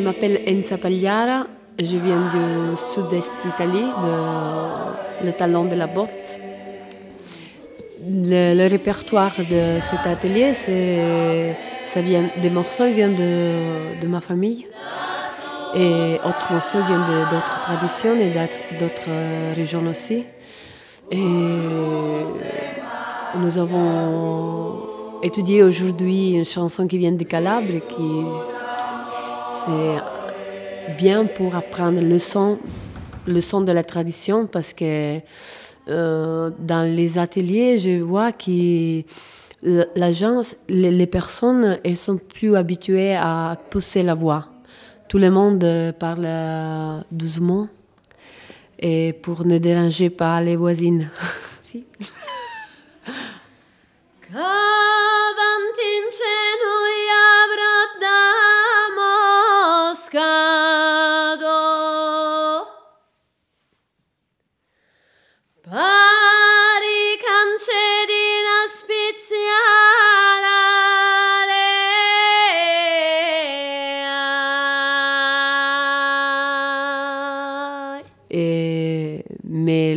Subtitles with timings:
[0.00, 1.46] m'appelle Enza Pagliara.
[1.78, 6.40] Je viens du sud-est d'Italie, de le talon de la botte.
[8.04, 10.54] Le, répertoire de cet atelier,
[11.84, 14.66] ça vient des morceaux viennent de, de ma famille.
[15.74, 18.30] Et autres morceaux viennent d'autres traditions et
[18.78, 20.24] d'autres régions aussi.
[21.10, 21.16] Et
[23.36, 24.82] nous avons
[25.22, 28.24] étudié aujourd'hui une chanson qui vient de Calabre, qui
[29.64, 32.58] c'est bien pour apprendre le son,
[33.26, 35.18] de la tradition, parce que
[35.88, 39.02] euh, dans les ateliers, je vois que
[39.94, 44.46] l'agence, les, les personnes, elles sont plus habituées à pousser la voix.
[45.08, 45.64] Tout le monde
[45.98, 47.68] parle doucement
[48.78, 51.08] et pour ne déranger pas les voisines.
[51.60, 51.84] si.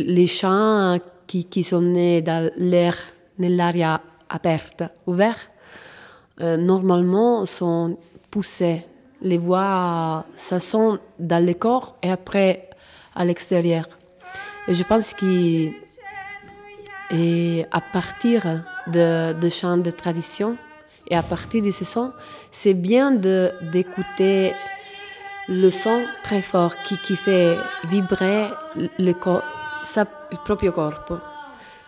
[0.06, 2.96] Les chants qui, qui sont nés dans l'air,
[3.38, 4.00] nell'aria
[4.30, 5.50] aperta, ouverte,
[6.40, 7.98] euh, normalement sont
[8.30, 8.86] poussés.
[9.20, 12.70] Les voix, ça sont dans le corps et après
[13.14, 13.88] à l'extérieur.
[14.68, 15.26] Et je pense qu'à
[17.92, 20.56] partir de, de chants de tradition
[21.08, 22.12] et à partir de ce son,
[22.52, 24.52] c'est bien d'écouter
[25.48, 27.56] le son très fort qui, qui fait
[27.88, 28.48] vibrer
[28.98, 31.18] le corps, sa, il proprio corpo,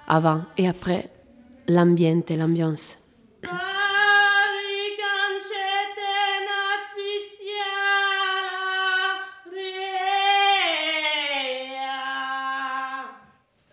[0.06, 1.10] avant et après
[1.66, 2.99] l'ambiente, l'ambiance.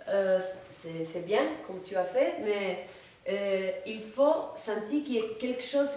[0.08, 0.40] Euh,
[0.72, 2.88] c'est bien comme tu as fait, mais
[3.30, 5.90] euh, il faut sentir qu'il y a quelque chose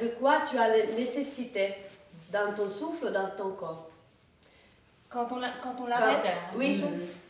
[0.00, 1.74] de quoi tu as la nécessité
[2.32, 3.90] dans ton souffle, dans ton corps.
[5.10, 6.82] Quand on l'arrête Oui.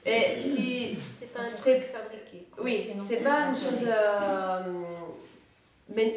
[0.07, 0.99] Et si.
[1.03, 2.47] C'est pas un truc fabriqué.
[2.59, 4.61] Oui, c'est pas une chose euh,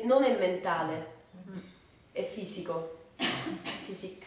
[0.03, 1.05] non è mentale,
[1.35, 1.61] mm-hmm.
[2.13, 2.97] è fisico.
[3.85, 4.25] Physique.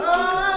[0.00, 0.47] ああ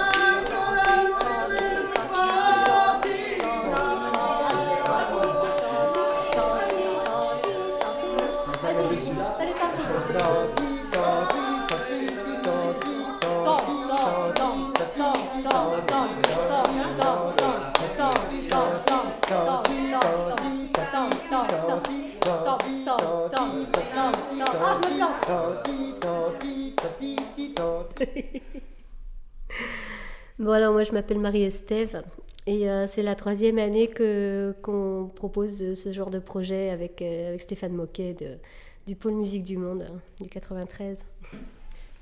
[30.39, 32.03] Voilà, moi je m'appelle Marie-Estève
[32.47, 37.29] et euh, c'est la troisième année que, qu'on propose ce genre de projet avec, euh,
[37.29, 38.39] avec Stéphane Moquet de,
[38.87, 41.05] du Pôle Musique du Monde hein, du 93.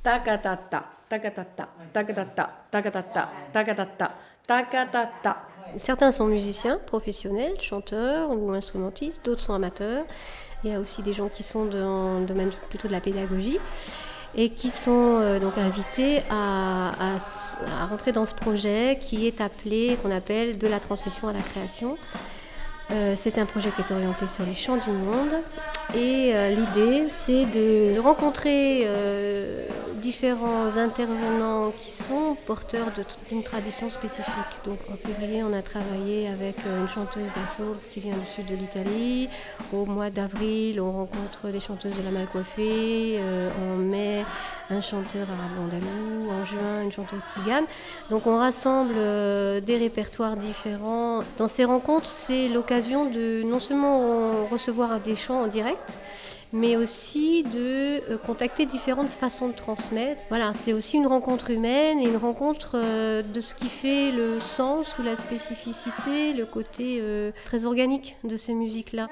[0.01, 4.15] Takatata, takatata, takatata, takatata, takatata,
[4.47, 5.37] takatata.
[5.77, 10.05] Certains sont musiciens professionnels, chanteurs ou instrumentistes, d'autres sont amateurs.
[10.63, 13.59] Il y a aussi des gens qui sont dans le domaine plutôt de la pédagogie
[14.35, 16.91] et qui sont euh, donc invités à,
[17.89, 21.97] rentrer dans ce projet qui est appelé, qu'on appelle de la transmission à la création.
[22.91, 25.29] Euh, c'est un projet qui est orienté sur les chants du monde
[25.93, 28.87] et euh, l'idée c'est de, rencontrer
[30.01, 32.87] différents intervenants qui sont porteurs
[33.29, 34.53] d'une tradition spécifique.
[34.65, 38.55] Donc en février on a travaillé avec une chanteuse d'assaut qui vient du sud de
[38.55, 39.29] l'Italie.
[39.73, 43.19] Au mois d'avril on rencontre des chanteuses de la Malcoiffée.
[43.63, 44.23] en mai
[44.71, 47.65] un chanteur arabe andalou, en juin une chanteuse tzigane.
[48.09, 51.21] Donc on rassemble euh, des répertoires différents.
[51.37, 55.93] Dans ces rencontres, c'est l'occasion de non seulement recevoir des chants en direct,
[56.53, 60.21] mais aussi de euh, contacter différentes façons de transmettre.
[60.29, 64.39] Voilà, c'est aussi une rencontre humaine et une rencontre euh, de ce qui fait le
[64.39, 67.01] sens ou la spécificité, le côté
[67.45, 69.07] très organique de ces musiques-là.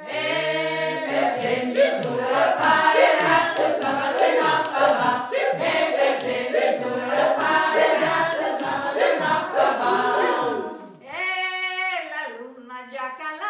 [13.17, 13.46] fatta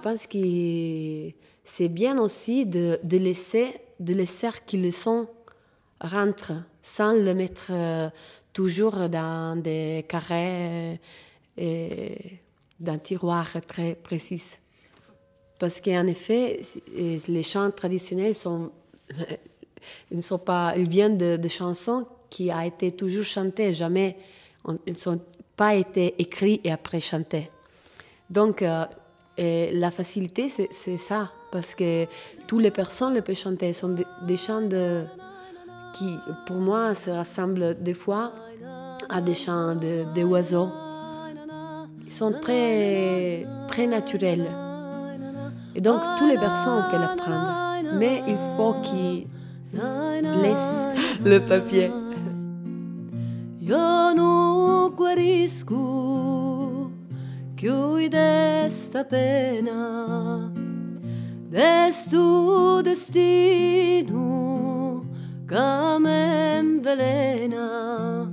[0.00, 1.30] pense que
[1.64, 5.28] c'est bien aussi de, de laisser, de laisser que le son
[6.00, 6.52] rentre
[6.82, 8.08] sans le mettre euh,
[8.52, 11.00] toujours dans des carrés
[11.56, 12.40] et
[12.78, 14.56] d'un tiroir très précis.
[15.58, 16.62] Parce qu'en effet,
[17.28, 18.70] les chants traditionnels sont,
[20.10, 24.16] ils ne sont pas, ils viennent de, chansons qui a été toujours chantées, jamais,
[24.86, 25.20] ils ne sont
[25.56, 27.50] pas été écrits et après chantés.
[28.30, 28.86] Donc, euh,
[29.42, 32.04] et la facilité, c'est ça, parce que
[32.46, 33.72] toutes les personnes le peuvent chanter.
[33.72, 33.94] Ce sont
[34.26, 35.04] des, chants de,
[35.94, 36.14] qui,
[36.44, 38.32] pour moi, se rassemblent des fois
[39.08, 40.68] à des chants de, des oiseaux.
[42.04, 44.46] Ils sont très, très naturels.
[45.74, 47.54] Et donc, toutes les personnes peuvent l'apprendre.
[47.94, 49.26] Mais il faut qu'ils
[50.42, 50.86] laissent
[51.24, 51.90] le papier.
[57.60, 60.50] Più d'esta pena
[61.50, 64.24] d'estu destino
[65.46, 68.32] che me invelena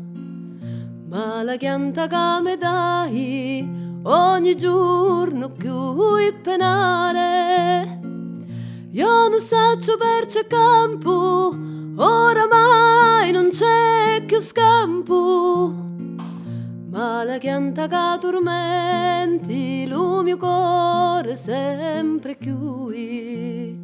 [1.10, 3.70] ma la pianta che me dai
[4.04, 5.74] ogni giorno più
[6.42, 8.00] penare
[8.92, 11.54] io non saccio per c'è campo
[11.98, 15.87] oramai non c'è più scampo
[16.98, 23.80] ma la pianta che tormenti lo mio cuore sempre chiui.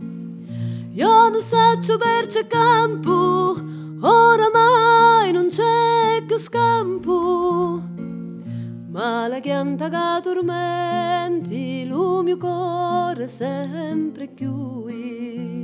[0.94, 3.56] Io non saccio per c'è campo
[4.00, 7.81] oramai non c'è più scampo.
[8.89, 15.62] Ma la pianta che tormenti lo mio cuore sempre chiui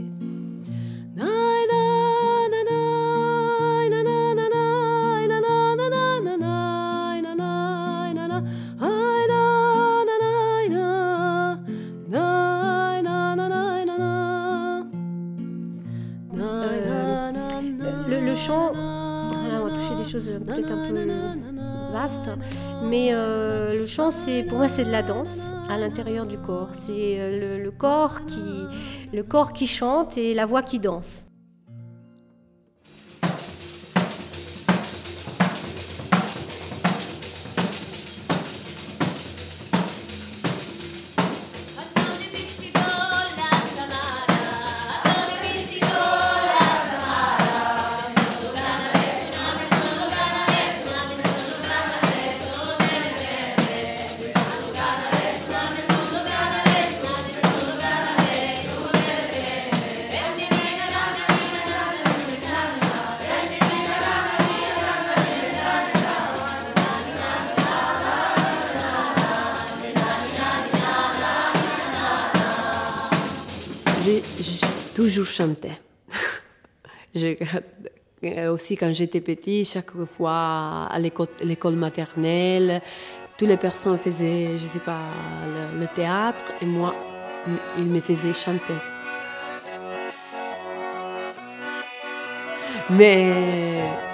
[18.40, 21.08] chant, voilà, on va toucher des choses euh, peut-être un peu
[21.92, 22.30] vastes,
[22.84, 26.70] mais euh, le chant, c'est pour moi, c'est de la danse à l'intérieur du corps.
[26.74, 28.42] C'est euh, le, le corps qui,
[29.12, 31.24] le corps qui chante et la voix qui danse.
[75.00, 75.72] Toujours chanté.
[78.22, 82.82] Euh, aussi quand j'étais petit, chaque fois à l'école maternelle,
[83.38, 85.06] toutes les personnes faisaient, je sais pas,
[85.80, 86.94] le, théâtre et moi,
[87.78, 88.80] ils me faisaient chanter.
[92.90, 93.32] Mais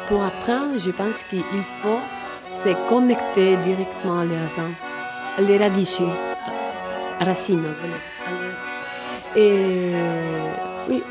[0.08, 2.00] pour apprendre, je pense qu'il faut
[2.52, 4.76] se connecter directement alle racines,
[5.40, 6.04] alle radici,
[7.20, 8.76] racines, sbagliato, alle racine.
[9.36, 10.45] Et
[10.90, 11.04] oui.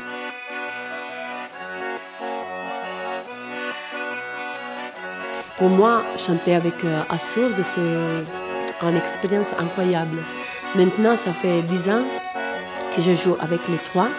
[5.57, 10.17] Pour moi, chanter avec euh, Assourde, c'est une expérience incroyable.
[10.75, 12.03] Maintenant, ça fait 10 ans
[12.95, 14.09] que je joue avec les trois.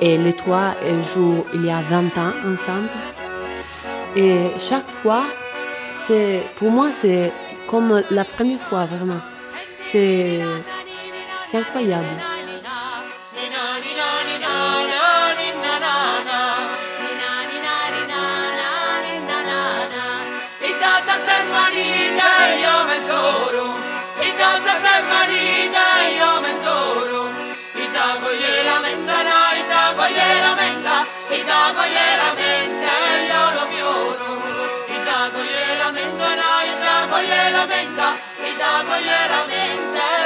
[0.00, 0.74] Et les trois
[1.12, 2.88] jouent il y a 20 ans ensemble.
[4.16, 5.24] Et chaque fois,
[6.56, 7.32] pour moi, c'est
[7.66, 9.20] comme la première fois, vraiment.
[9.82, 10.42] C'est
[11.52, 12.06] incroyable.
[31.70, 32.90] Itagoglieramente
[33.28, 34.28] io lo fioro,
[34.88, 38.02] Itagoglieramente no, Itagoglieramente,
[38.42, 40.19] Itagoglieramente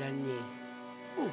[0.00, 0.38] Ragné.
[1.16, 1.22] Uh.
[1.22, 1.30] Oh.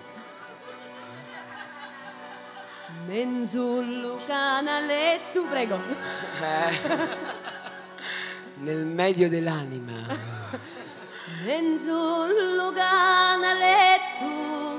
[3.08, 5.80] Menzullo canale, prego.
[6.42, 6.80] Eh.
[8.56, 9.94] Nel medio dell'anima.
[11.44, 14.71] Menzullo canale, tu